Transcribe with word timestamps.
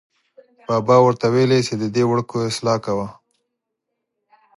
بابا 0.67 0.95
ور 1.03 1.13
ته 1.21 1.27
ویلې 1.33 1.59
چې 1.67 1.73
ددې 1.81 2.03
وړکو 2.07 2.37
اصلاح 2.49 2.77
کوه. 2.85 3.07